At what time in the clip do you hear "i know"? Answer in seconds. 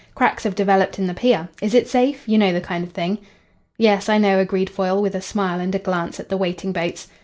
4.09-4.39